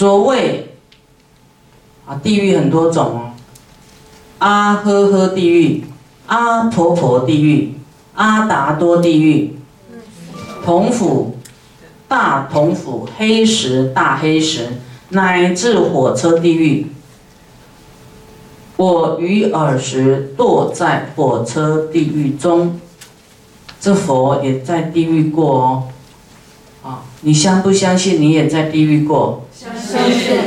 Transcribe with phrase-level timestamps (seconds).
[0.00, 0.66] 所谓
[2.06, 3.30] 啊，地狱很多种哦，
[4.38, 5.84] 阿呵呵地狱、
[6.24, 7.74] 阿婆婆地狱、
[8.14, 9.58] 阿达多地狱、
[10.64, 11.36] 铜府、
[12.08, 14.68] 大铜府、黑石、大黑石，
[15.10, 16.86] 乃至火车地狱。
[18.78, 22.80] 我于尔时堕在火车地狱中，
[23.78, 25.88] 这佛也在地狱过哦。
[26.82, 29.44] 啊，你相不相信你也在地狱过？
[29.60, 30.38] 相信。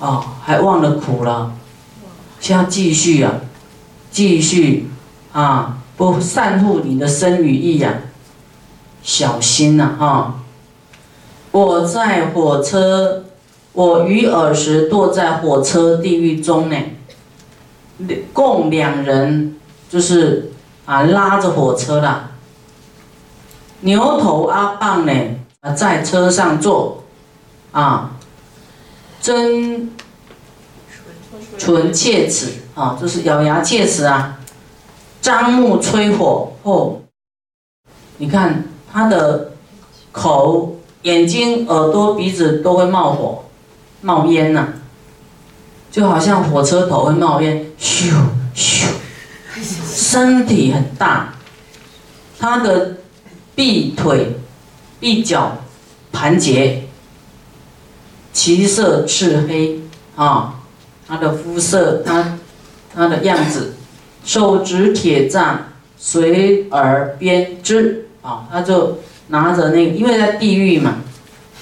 [0.00, 1.52] 啊，还忘了苦了，
[2.40, 3.34] 现在继续啊，
[4.10, 4.88] 继续
[5.32, 7.94] 啊，不善护你的身与意呀，
[9.04, 10.40] 小心呐哈！
[11.52, 13.22] 我在火车，
[13.72, 16.76] 我于尔时堕在火车地狱中呢。
[18.32, 20.50] 共两人，就是
[20.86, 22.30] 啊拉着火车的
[23.82, 25.12] 牛头阿棒呢
[25.60, 27.01] 啊在车上坐，
[27.72, 28.12] 啊，
[29.20, 29.90] 真
[31.58, 34.38] 唇切齿啊，就是咬牙切齿啊，
[35.20, 37.02] 张目吹火后，
[38.18, 39.52] 你看他的
[40.12, 43.44] 口、眼睛、耳朵、鼻子都会冒火、
[44.00, 44.68] 冒烟呐。
[45.90, 48.14] 就好像火车头会冒烟，咻
[48.54, 48.86] 咻，
[49.94, 51.34] 身体很大，
[52.38, 52.96] 他的
[53.54, 54.38] 臂腿、
[54.98, 55.58] 臂脚
[56.10, 56.88] 盘结，
[58.42, 59.82] 其色赤黑
[60.16, 60.54] 啊，
[61.06, 62.38] 他的肤色，他
[62.92, 63.74] 他的样子，
[64.24, 68.98] 手执铁杖，随而编织啊，他就
[69.28, 70.96] 拿着那个，因为在地狱嘛，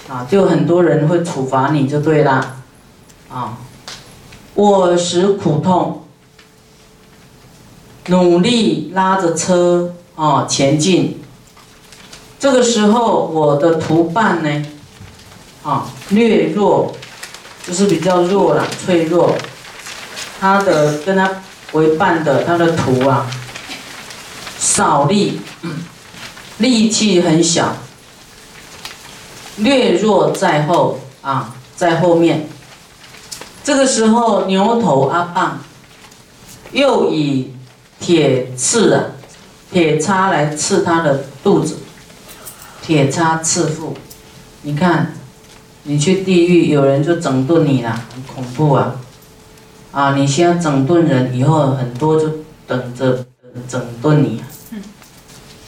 [0.08, 2.62] 啊，就很多人会处罚你就对了，
[3.28, 3.58] 啊。
[4.54, 6.04] 我时苦痛，
[8.06, 11.20] 努力拉着车啊前进。
[12.38, 14.66] 这个时候，我的图伴呢，
[15.62, 16.94] 啊略弱，
[17.66, 19.36] 就是比较弱了，脆弱。
[20.40, 23.30] 他的跟他为伴的他的图啊，
[24.58, 25.40] 少力，
[26.58, 27.76] 力气很小，
[29.58, 32.48] 略弱在后啊，在后面。
[33.62, 35.60] 这个时候，牛头阿棒
[36.72, 37.54] 又以
[38.00, 39.04] 铁刺啊，
[39.70, 41.76] 铁叉来刺他的肚子，
[42.82, 43.94] 铁叉刺腹。
[44.62, 45.14] 你看，
[45.84, 48.94] 你去地狱，有人就整顿你了，很恐怖啊！
[49.92, 52.30] 啊，你先整顿人，以后很多就
[52.66, 53.26] 等着
[53.66, 54.42] 整顿你。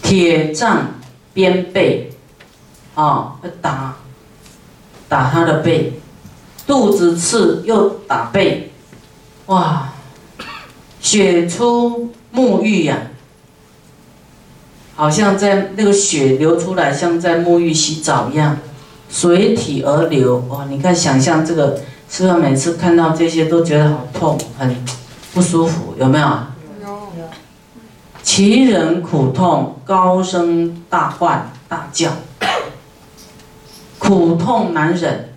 [0.02, 0.94] 铁杖
[1.32, 2.12] 鞭背，
[2.94, 3.96] 啊，打
[5.08, 5.98] 打他的背。
[6.64, 8.70] 肚子刺又打背，
[9.46, 9.92] 哇，
[11.00, 12.96] 血出沐浴呀，
[14.94, 18.58] 好像在那个血流出来，像在沐浴洗澡一样，
[19.12, 20.38] 随体而流。
[20.48, 21.78] 哇，你看，想象这个，
[22.08, 24.74] 是不是每次看到这些都觉得好痛，很
[25.34, 25.94] 不舒服？
[25.98, 26.26] 有没有？
[26.82, 27.28] 有。
[28.22, 32.10] 其人苦痛，高声大唤大叫，
[33.98, 35.28] 苦痛难忍。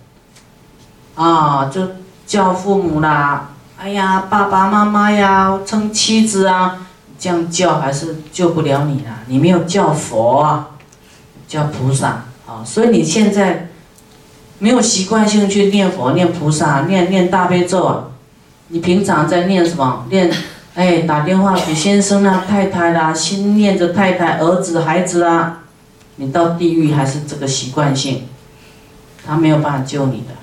[1.14, 1.82] 啊，就
[2.26, 3.50] 叫父母啦！
[3.78, 6.86] 哎呀，爸爸妈妈呀，称妻子啊，
[7.18, 9.20] 这样叫还是救不了你啦。
[9.26, 10.68] 你没有叫佛啊，
[11.48, 13.70] 叫菩萨啊，所以你现在
[14.58, 18.08] 没有习惯性去念佛、念菩萨、念念大悲咒啊。
[18.68, 20.06] 你平常在念什么？
[20.10, 20.32] 念
[20.74, 25.62] 哎，打电话给先生啦、太太啦，心念着太太、儿子、孩子啊。
[26.16, 28.26] 你到地狱还是这个习惯性，
[29.26, 30.34] 他没有办法救你的。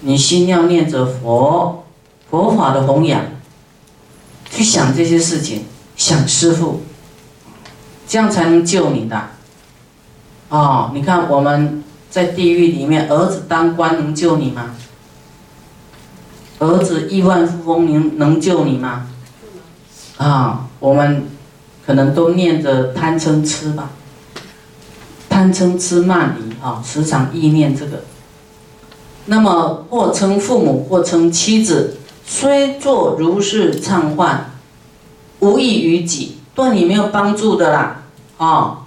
[0.00, 1.84] 你心要念着佛，
[2.30, 3.22] 佛法的弘扬，
[4.50, 5.64] 去想这些事情，
[5.96, 6.82] 想师父，
[8.06, 9.30] 这样才能救你的。
[10.54, 14.70] 哦，你看我们在地狱里面，儿子当官能救你吗？
[16.60, 19.08] 儿子亿万富翁能能救你吗？
[20.16, 21.26] 啊，我们
[21.84, 23.90] 可能都念着贪嗔痴吧，
[25.28, 28.04] 贪嗔痴慢疑啊，时常意念这个。
[29.24, 34.52] 那么，或称父母，或称妻子，虽作如是忏唤，
[35.40, 38.02] 无益于己，对你没有帮助的啦，
[38.36, 38.78] 啊，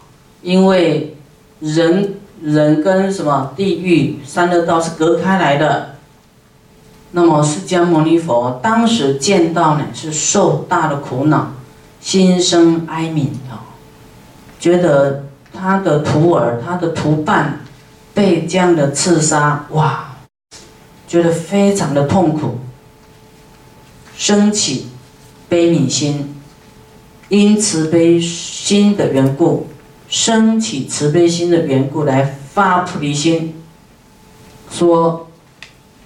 [0.42, 1.17] 因为
[1.60, 5.96] 人人跟什么地狱、三恶道是隔开来的。
[7.12, 11.54] 那么，释迦牟尼佛当时见到呢，是受大的苦恼，
[12.02, 13.64] 心生哀悯啊，
[14.60, 15.24] 觉得
[15.54, 17.62] 他的徒儿、他的徒伴
[18.14, 20.16] 被这样的刺杀，哇！
[21.08, 22.60] 觉得非常的痛苦，
[24.16, 24.88] 升起
[25.48, 26.36] 悲悯心，
[27.30, 29.68] 因慈悲心的缘故，
[30.10, 33.56] 升起慈悲心的缘故来发菩提心，
[34.72, 35.30] 说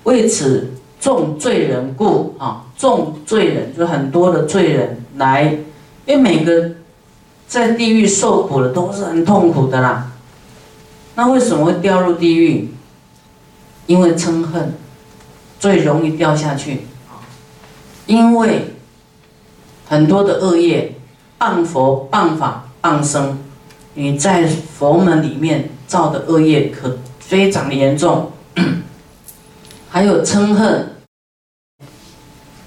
[0.03, 5.57] 为此众罪人故啊，众罪人就很多的罪人来，
[6.05, 6.71] 因为每个
[7.47, 10.11] 在地狱受苦的都是很痛苦的啦。
[11.15, 12.69] 那为什么会掉入地狱？
[13.85, 14.73] 因为嗔恨，
[15.59, 17.19] 最容易掉下去啊。
[18.05, 18.75] 因为
[19.87, 20.95] 很多的恶业，
[21.37, 23.37] 谤佛、谤法、谤僧，
[23.93, 28.31] 你在佛门里面造的恶业可非常的严重。
[29.89, 30.95] 还有嗔恨，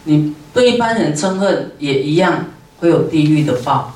[0.04, 2.46] 你对一般人嗔恨也一样
[2.80, 3.94] 会有地狱的报。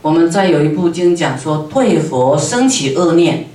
[0.00, 3.48] 我们在有一部经讲说，对佛升起恶念，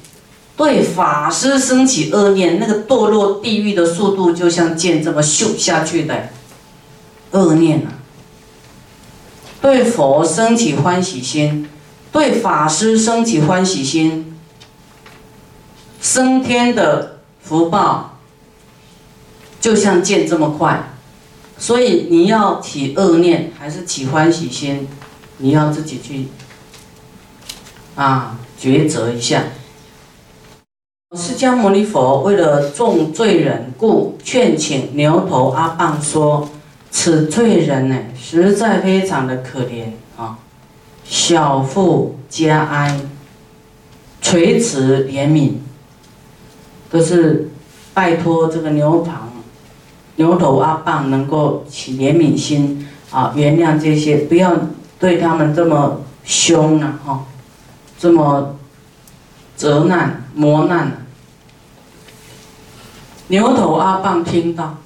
[0.58, 6.30] 对法师升起恶念，那个堕落地狱的速度就像箭这么咻下去的
[7.32, 7.94] 恶念啊。
[9.62, 11.70] 对佛升起欢喜心，
[12.12, 14.38] 对法师升起欢喜心，
[16.02, 18.18] 升天的福报。
[19.62, 20.94] 就像箭这么快，
[21.58, 24.88] 所以你要起恶念还是起欢喜心，
[25.38, 26.28] 你要自己去
[27.96, 29.44] 啊抉择一下。
[31.18, 36.50] 释迦牟尼佛为了众罪人，故劝请牛头阿棒说
[36.90, 40.38] ：“此罪人呢，实在非常的可怜啊，
[41.10, 43.02] 小富皆哀，
[44.22, 45.54] 垂慈怜悯，
[46.92, 47.50] 都是
[47.96, 49.28] 拜托这个牛旁。”
[50.18, 54.54] 牛头阿棒能够起怜悯心啊，原谅这些，不要
[55.00, 57.26] 对他们这么凶啊，哈，
[57.98, 58.58] 这么
[59.56, 61.06] 责难磨难。
[63.30, 64.78] 牛头阿棒听到，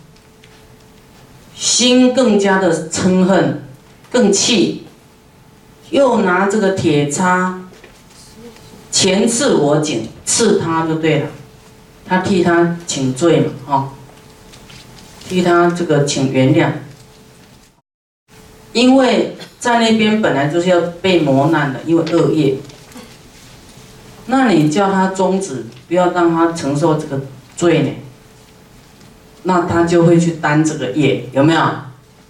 [1.55, 3.63] 心更加的嗔恨，
[4.11, 4.82] 更气，
[5.93, 7.61] 又拿这个铁叉
[8.89, 11.27] 前刺我颈，刺他就对了，
[12.03, 13.93] 他替他请罪嘛，哈。
[15.29, 16.71] 替他这个请原谅，
[18.71, 22.55] 因为在那边本来就是要被磨难的，因为恶业。
[24.25, 27.21] 那你叫他终止，不要让他承受这个
[27.55, 27.89] 罪呢？
[29.43, 31.61] 那他就会去担这个业，有没有？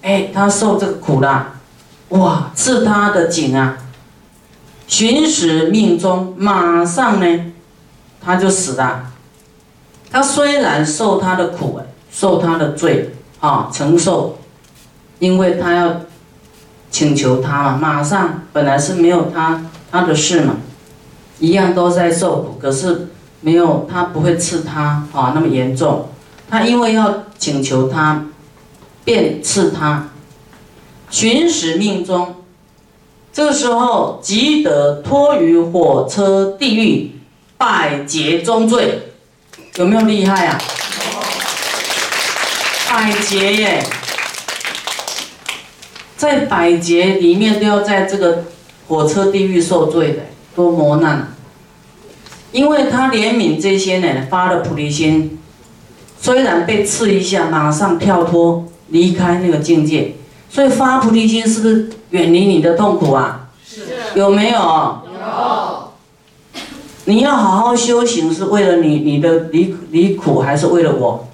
[0.02, 1.62] 哎，他受这个苦啦，
[2.10, 3.78] 哇，刺他的颈啊，
[4.88, 7.54] 寻死命中，马上呢，
[8.24, 9.12] 他就死了。
[10.12, 11.80] 他虽然受他的苦。
[12.16, 14.38] 受他的罪啊，承受，
[15.18, 16.02] 因为他要
[16.92, 20.58] 请求他嘛，马上本来是没有他他的事嘛，
[21.40, 23.08] 一样都在受苦，可是
[23.42, 26.10] 没有他不会刺他啊那么严重，
[26.48, 28.26] 他因为要请求他，
[29.04, 30.10] 便刺他，
[31.14, 32.38] 寻死命中，
[33.32, 37.12] 这个时候即得脱于火车地狱
[37.56, 39.10] 百劫中罪，
[39.76, 40.60] 有没有厉害啊？
[42.90, 43.84] 百劫耶，
[46.18, 48.46] 在百劫里面都要在这个
[48.88, 50.22] 火车地狱受罪的，
[50.56, 51.36] 多磨难。
[52.52, 55.40] 因为他怜悯这些呢，发了菩提心，
[56.20, 60.16] 虽然被刺一下，马上跳脱离开那个境界。
[60.54, 63.50] 所以发菩提心是不是远离你的痛苦啊？
[63.68, 63.82] 是。
[64.14, 64.60] 有没有？
[64.60, 65.92] 有。
[67.06, 71.28] 你要好好修行，是为了你你的离离苦，还是为了我？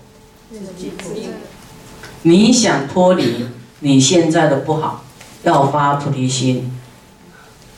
[2.22, 3.46] 你想脱离
[3.82, 5.04] 你现在的不好，
[5.44, 6.72] 要发菩提心。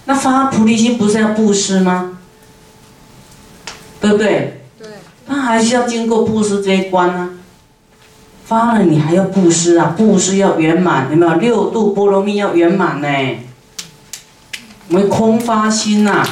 [0.05, 2.19] 那发菩提心不是要布施吗？
[4.00, 4.62] 对不对？
[4.77, 4.88] 对。
[5.25, 7.31] 那还是要经过布施这一关呢。
[8.51, 11.36] 发了你还要布施啊，布施要圆满，有没有？
[11.36, 13.08] 六度波罗蜜要圆满呢。
[14.89, 16.27] 我们空发心呐，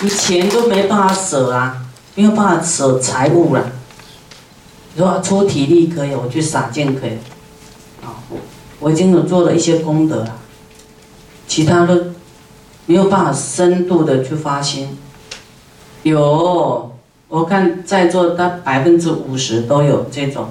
[0.00, 3.72] 你钱都没办法舍啊，没有办法舍财物了。
[4.94, 7.18] 你说出体力可以，我去洒剑可以，
[8.04, 8.14] 啊，
[8.78, 10.38] 我已经有做了一些功德了，
[11.48, 12.12] 其他的
[12.86, 14.96] 没有办法深度的去发心。
[16.04, 16.95] 有，
[17.28, 20.48] 我看在座的百分之五十都有这种，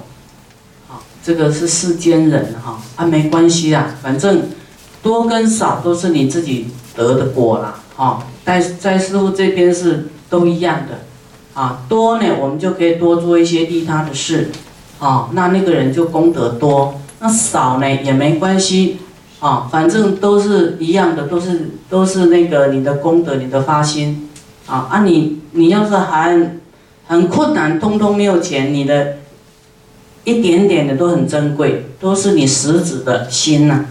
[0.86, 4.42] 好，这个是世间人哈，啊没关系啦，反正
[5.02, 11.00] 多跟少都是你自己得的果啦，哈，在在师傅这边是都一样的。
[11.54, 14.50] 啊，多呢，我们就可以多做一些利他的事，
[14.98, 17.00] 啊，那那个人就功德多。
[17.18, 18.98] 那少呢也没关系，
[19.40, 24.28] 啊，反正都是一样的，都是都是那个你的功德，你的发心，
[24.66, 26.58] 啊啊，你你要是还
[27.06, 29.18] 很困难，通通没有钱，你的
[30.24, 33.84] 一点点的都很珍贵，都是你实质的心呐。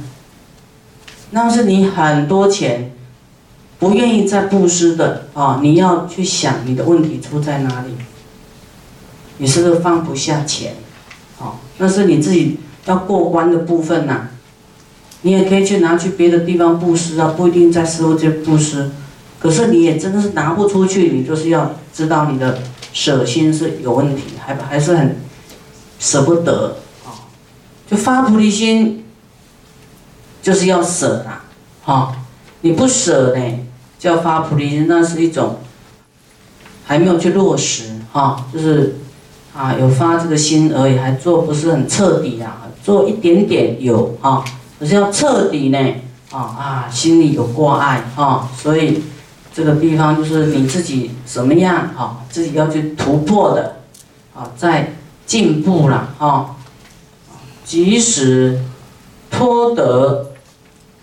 [1.32, 2.94] 那是你很多钱，
[3.80, 7.94] 不愿意再布施的啊，你要去想你的问题出在哪里。
[9.38, 10.76] 你是不是放不下钱？
[11.40, 14.30] 哦，那是你自己要过关的部分呐。
[15.22, 18.92] 你也可以去拿去别的地方布施啊，不一定在师傅这布施。
[19.40, 22.60] 可是你也真的是拿不出去，你就是要知道你的
[22.96, 25.18] 舍心是有问题，还还是很
[26.00, 27.28] 舍不得啊。
[27.86, 29.04] 就发菩提心，
[30.42, 31.44] 就是要舍啊，
[31.84, 32.16] 哈，
[32.62, 33.60] 你不舍呢，
[34.00, 35.60] 叫发菩提心，那是一种
[36.86, 38.96] 还没有去落实哈，就是
[39.54, 44.42] 啊有发这个心而已，还做不是很彻底啊，做一点点有啊，
[44.80, 45.78] 可是要彻底呢，
[46.32, 49.04] 啊啊心里有挂碍啊，所以。
[49.56, 53.78] 这个地方就是你自己什么样啊，自己要去突破的，
[54.36, 54.96] 啊，在
[55.26, 56.58] 进步了啊，
[57.64, 58.60] 即使
[59.32, 60.34] 脱得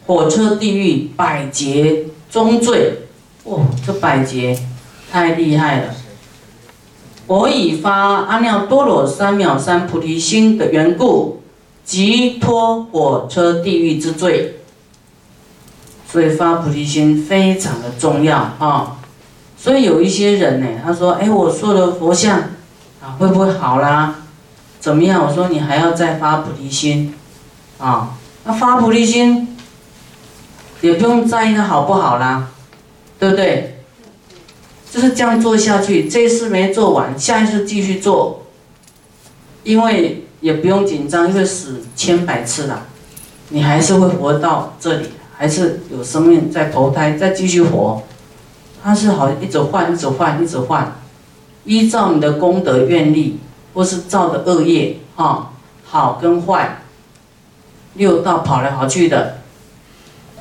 [0.06, 2.99] 火车地狱百劫终罪，
[3.44, 4.59] 哦，这百劫
[5.11, 5.94] 太厉害了。
[7.26, 11.40] 我已发阿耨多罗三藐三菩提心的缘故，
[11.87, 14.56] 即脱火车地狱之罪。
[16.12, 18.99] 所以发菩提心非常的重要啊！
[19.57, 22.38] 所以有一些人呢，他说：“哎，我塑了佛像，
[23.00, 24.16] 啊，会不会好啦？
[24.78, 27.14] 怎么样？”我说：“你还要再发菩提心，
[27.78, 28.11] 啊，
[28.45, 29.57] 那发菩提心
[30.83, 32.49] 也不用在意它好不好啦，
[33.19, 33.83] 对不对？
[34.92, 38.42] 就是这样做下去，这一次没做完，下一次继续做，
[39.64, 42.83] 因为也不用紧张，因为死千百次了，
[43.49, 45.07] 你还是会活到这里。”
[45.42, 48.00] 还是有生命在投胎，再继续活，
[48.80, 50.92] 它是好一直换，一直换，一直换，
[51.64, 53.40] 依照你的功德愿力，
[53.75, 55.50] 或是造的恶业，哈，
[55.84, 56.82] 好跟坏，
[57.94, 59.38] 六道跑来跑去的，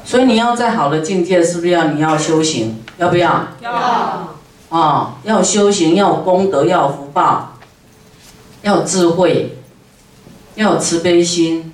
[0.05, 2.75] 所以你要在好的境界，是不是要你要修行？
[2.99, 3.47] 要不要？
[3.59, 4.35] 要。
[4.69, 7.57] 啊，要修行，要功德，要福报，
[8.61, 9.57] 要智慧，
[10.53, 11.73] 要慈悲心，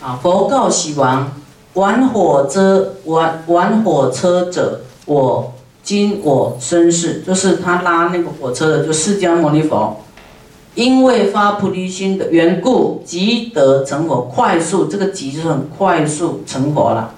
[0.00, 1.30] 啊，佛告喜王。
[1.76, 5.52] 玩火车，玩玩火车者，我
[5.82, 10.02] 今我身世，就是他拉那个火车的，就释迦牟尼佛，
[10.74, 17.14] 因为发菩提心的缘故，即得成佛，快速，这个即是很快速成佛了。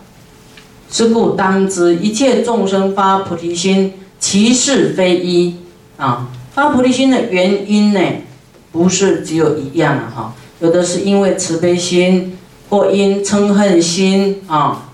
[0.90, 5.54] 是故当知一切众生发菩提心，其事非一
[5.98, 6.30] 啊。
[6.52, 8.00] 发菩提心的原因呢，
[8.72, 12.37] 不是只有一样啊，哈，有的是因为慈悲心。
[12.68, 14.90] 或因嗔恨心啊，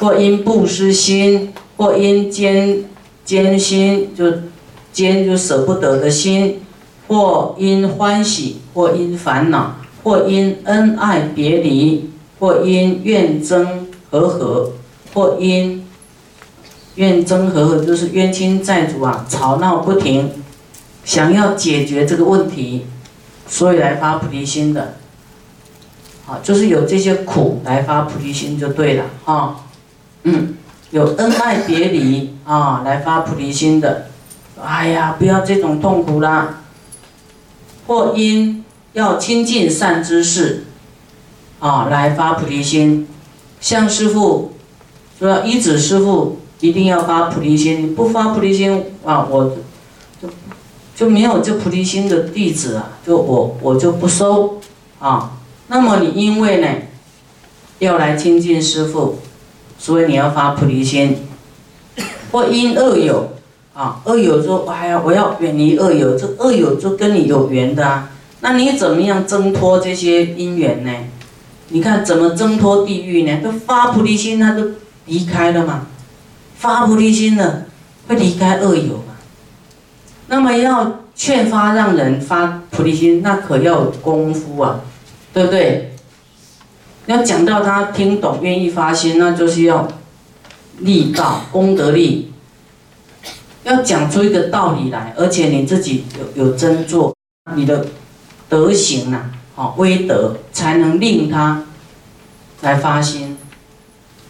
[0.00, 2.84] 或因不施心，或因坚
[3.24, 4.32] 坚心，就
[4.92, 6.62] 坚就舍不得的心，
[7.08, 13.66] 或因欢喜，或因烦恼，或因恩爱别离，或因怨憎
[14.10, 14.72] 和合，
[15.12, 15.86] 或因
[16.94, 20.30] 怨憎和合，就是冤亲债主啊，吵闹不停，
[21.04, 22.86] 想要解决这个问题，
[23.46, 24.96] 所以来发菩提心的。
[26.26, 29.56] 啊，就是有这些苦来发菩提心就对了啊，
[30.22, 30.54] 嗯，
[30.92, 34.06] 有恩爱别离啊来发菩提心的，
[34.62, 36.60] 哎呀，不要这种痛苦啦。
[37.88, 40.64] 或因要亲近善知识，
[41.58, 43.08] 啊来发菩提心，
[43.60, 44.52] 像师傅
[45.18, 49.56] 说一子师傅一定要发菩提心，不发菩提心啊，我
[50.22, 50.28] 就
[50.94, 54.60] 就没有这菩提心的弟子啊，就我我就不收
[55.00, 55.32] 啊。
[55.72, 56.68] 那么你因为呢，
[57.78, 59.20] 要来亲近师父，
[59.78, 61.16] 所以你要发菩提心。
[62.30, 63.32] 或因恶友
[63.72, 68.10] 啊，恶友说：“哎呀，我要远离恶友。”这恶友就跟你有缘的啊。
[68.40, 70.92] 那你怎么样挣脱这些因缘呢？
[71.68, 73.40] 你看怎么挣脱地狱呢？
[73.42, 74.72] 都发菩提心，他都
[75.06, 75.86] 离开了嘛。
[76.58, 77.64] 发菩提心了，
[78.06, 79.16] 会离开恶友嘛？
[80.26, 84.80] 那么要劝发让人发菩提心，那可要功夫啊。
[85.32, 85.88] 对不对？
[87.06, 89.88] 要讲到他听懂、愿意发心，那就是要
[90.78, 92.30] 力道、功德力，
[93.64, 96.04] 要讲出一个道理来，而且你自己
[96.36, 97.12] 有有真做，
[97.56, 97.86] 你的
[98.48, 101.64] 德行呐，好威德，才能令他
[102.60, 103.36] 来发心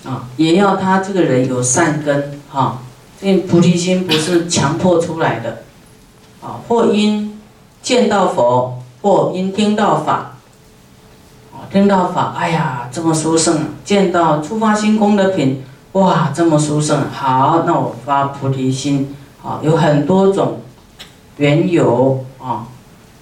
[0.05, 0.29] 啊。
[0.39, 2.81] 也要他这个人有善根哈，
[3.21, 5.65] 因为菩提心不是强迫出来的
[6.41, 6.61] 啊。
[6.69, 7.39] 或因
[7.83, 10.32] 见到佛，或因听到法。
[11.73, 13.69] 听到法，哎呀，这么殊胜！
[13.83, 15.63] 见到初发心功德品，
[15.93, 17.09] 哇，这么殊胜！
[17.11, 20.61] 好，那我发菩提心，啊，有很多种
[21.39, 22.67] 缘由啊，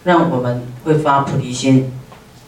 [0.03, 1.93] 让我们会发菩提心。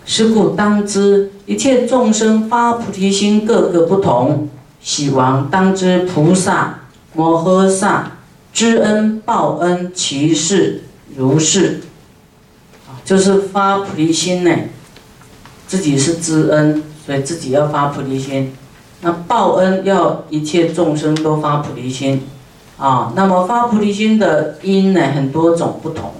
[0.04, 4.48] 是故当知一切众生发菩提心，各个不同，
[4.80, 6.80] 喜王当知菩萨
[7.14, 8.10] 摩诃萨
[8.52, 10.82] 知恩报恩，其事
[11.16, 11.82] 如是。
[13.04, 14.50] 就是发菩提心呢，
[15.72, 18.54] 自己是知恩，所以自己要发菩提心。
[19.00, 22.28] 那报恩要一切众生都发菩提心，
[22.76, 26.12] 啊，那么发菩提心的因呢，很多种不同，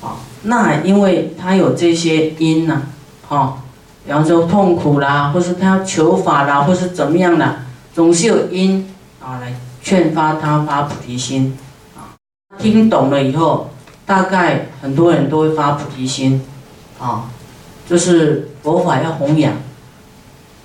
[0.00, 2.84] 啊，那因为他有这些因呢，
[3.28, 3.58] 啊，
[4.06, 7.56] 比方说痛苦啦，或是他求法啦，或是怎么样的，
[7.94, 11.58] 总是有因啊来劝发他发菩提心，
[11.94, 12.16] 啊，
[12.56, 13.68] 听懂了以后。
[14.06, 16.40] 大概很多人都会发菩提心，
[17.00, 17.24] 啊，
[17.88, 19.52] 就是佛法要弘扬，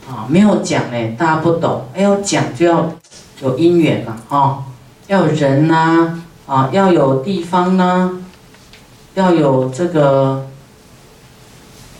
[0.09, 2.91] 啊，没有讲呢，大家不懂，要讲就要
[3.41, 4.65] 有因缘嘛，哈，
[5.07, 8.23] 要有人呐，啊，要有地方呐，
[9.13, 10.47] 要有这个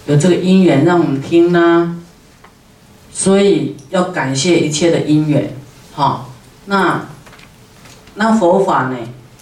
[0.05, 1.97] 有这个因缘让我们听呐，
[3.11, 5.55] 所以要感谢一切的因缘，
[5.93, 6.25] 哈，
[6.65, 7.05] 那
[8.15, 8.97] 那佛法呢？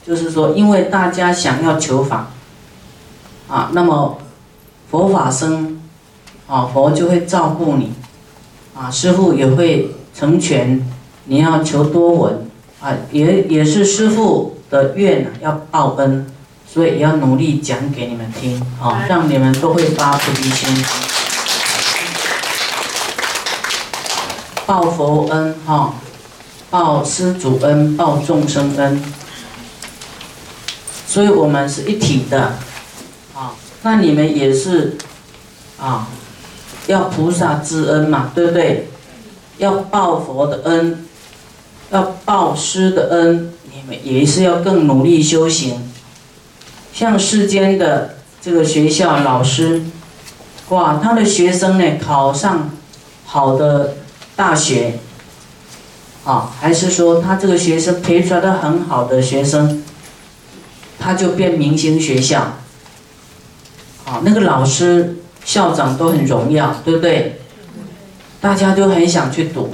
[0.05, 2.31] 就是说，因为大家想要求法，
[3.47, 4.17] 啊，那么
[4.89, 5.79] 佛法僧，
[6.47, 7.93] 啊，佛就会照顾你，
[8.75, 10.85] 啊，师傅也会成全。
[11.25, 12.49] 你要求多闻，
[12.81, 16.25] 啊，也也是师傅的愿啊，要报恩，
[16.67, 20.83] 所以也要努力讲给你们听，啊，让你们都会发菩提心，
[24.65, 25.93] 报佛恩，哈，
[26.71, 29.03] 报师主恩，报众生恩。
[31.05, 32.57] 所以我们是一体的，
[33.35, 34.97] 啊，那你们也是，
[35.79, 36.07] 啊，
[36.87, 38.89] 要菩萨之恩嘛，对不对？
[39.57, 41.05] 要报佛的恩，
[41.91, 45.91] 要报师的恩，你们也是要更努力修行。
[46.93, 49.83] 像世间的这个学校老师，
[50.69, 52.71] 哇，他的学生呢考上
[53.25, 53.95] 好的
[54.35, 54.99] 大学，
[56.25, 59.83] 啊，还是说他这个学生培出来的很好的学生？
[60.97, 62.57] 他就变明星学校，
[64.23, 67.41] 那个老师、校长都很荣耀，对不对？
[68.41, 69.73] 大家都很想去读，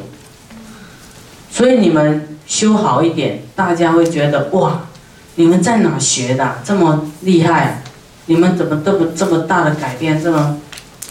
[1.52, 4.88] 所以你们修好一点，大家会觉得哇，
[5.36, 7.84] 你们在哪学的这么厉害？
[8.26, 10.22] 你们怎么这么这么大的改变？
[10.22, 10.58] 这么，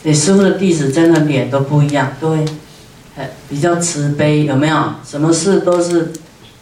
[0.02, 2.44] 你师傅的弟子真的脸都不一样，都会，
[3.48, 4.76] 比较慈悲，有没有？
[5.06, 6.12] 什么事都是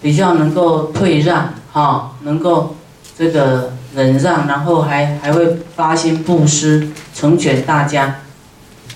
[0.00, 2.76] 比较能够退让，哈，能够。
[3.18, 8.20] 这个忍让，然后还还会发心布施，成全大家，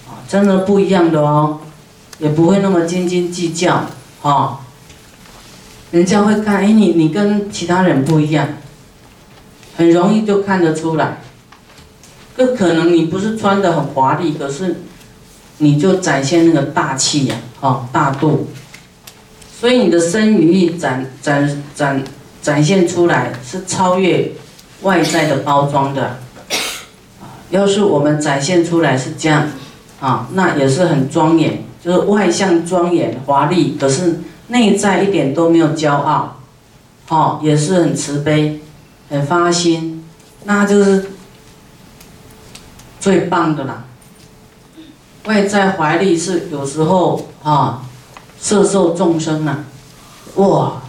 [0.08, 1.60] 啊，真的不一样的哦，
[2.18, 3.86] 也不会那么斤斤计较，
[4.22, 4.60] 哈，
[5.90, 8.48] 人家会看，哎，你你跟其他人不一样，
[9.76, 11.22] 很容易就看得出来，
[12.36, 14.82] 这可能你不是穿的很华丽，可是
[15.58, 18.48] 你就展现那个大气呀，哈，大度，
[19.60, 22.02] 所以你的身语意展展展。
[22.42, 24.30] 展现出来是超越
[24.86, 26.18] 外在的包装的，
[27.50, 29.48] 要是我们展现出来是这样，
[30.00, 36.36] 啊，那也是很庄严，就是外向庄严华丽，可是内在一点都没有骄傲，
[37.08, 38.60] 哦，也是很慈悲，
[39.10, 40.04] 很发心，
[40.44, 41.10] 那就是
[43.00, 43.82] 最棒的啦。
[45.24, 47.82] 外在怀丽是有时候啊，
[48.40, 49.64] 摄受众生啊，
[50.36, 50.82] 哇。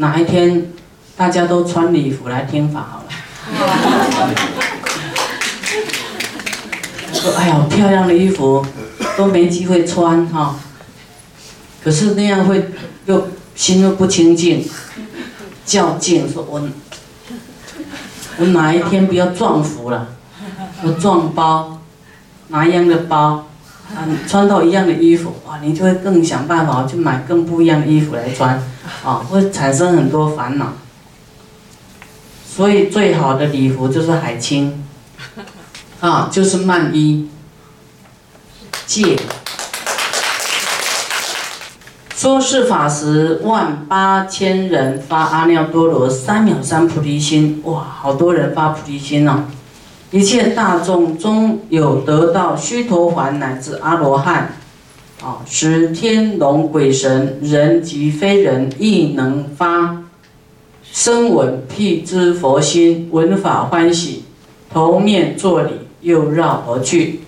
[0.00, 0.72] 哪一天
[1.18, 3.08] 大家都穿礼服来听法好了？
[7.12, 8.64] 说哎呀，漂亮的衣服
[9.16, 10.54] 都没机会穿哈。
[11.82, 12.70] 可是那样会
[13.06, 14.64] 又心又不清净，
[15.66, 16.62] 较劲说我
[18.36, 20.06] 我哪一天不要撞服了？
[20.84, 21.80] 我撞包，
[22.48, 23.48] 拿一样的包，
[23.92, 28.62] 啊，穿到一样的衣服，哇，你就会更想办法去买更不一样的衣服来穿。
[29.04, 30.72] 啊，会产生很多烦恼，
[32.58, 34.82] 所以最好的礼服就是海青，
[36.02, 37.28] 啊，就是曼衣，
[38.84, 39.16] 戒。
[42.16, 49.44] 说是法时，万八千人发阿耨多罗三藐三菩提心，哇，好多人发菩提心哦！
[50.10, 54.56] 一切大众中有得到须陀洹乃至阿罗汉。
[55.22, 60.02] 啊，使天龙鬼神人及非人亦能发
[60.92, 64.24] 声闻辟支佛心，闻法欢喜，
[64.72, 65.70] 头面作礼，
[66.00, 67.20] 又绕而去。